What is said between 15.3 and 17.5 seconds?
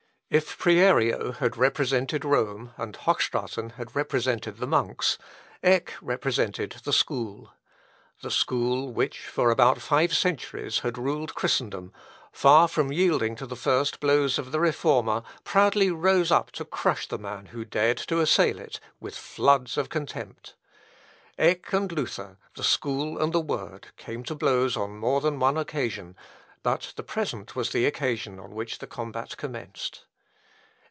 proudly rose up to crush the man